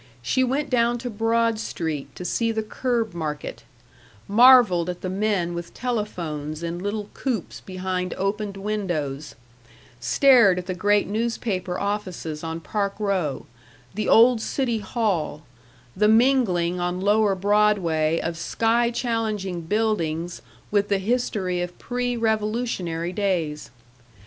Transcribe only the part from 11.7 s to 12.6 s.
offices